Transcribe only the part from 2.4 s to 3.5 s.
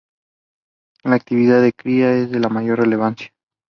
mayor relevancia.